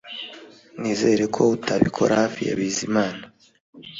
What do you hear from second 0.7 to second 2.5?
Nizere ko utabikora hafi